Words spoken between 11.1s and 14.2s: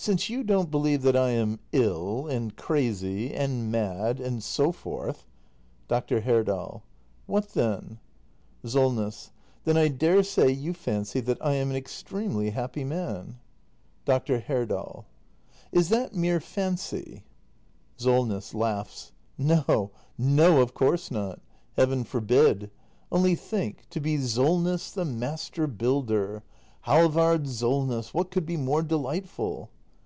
that I am an extremely happy man. 282 THE MASTER BUILDER